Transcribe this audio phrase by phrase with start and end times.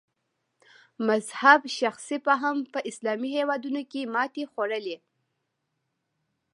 [1.07, 4.97] مذهب شخصي فهم په اسلامي هېوادونو کې ماتې خوړلې.